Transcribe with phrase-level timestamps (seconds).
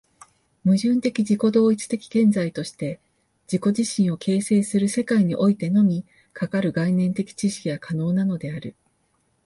[0.65, 2.99] 矛盾的自己同一的現在として
[3.47, 8.73] 自己自身を形成する世界においてのみ、かかる概念的知識が可能なのである。